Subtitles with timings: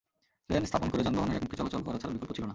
[0.49, 2.49] Lane স্থাপন করে যানবাহনের একমুখী চলাচল করা ছাড়া বিকল্প ছিল না।